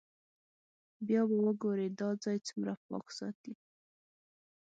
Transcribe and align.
بیا 1.07 1.21
به 1.29 1.37
وګورئ 1.45 1.87
دا 1.99 2.09
ځای 2.23 2.37
څومره 2.47 2.73
پاک 2.87 3.05
ساتي. 3.17 3.53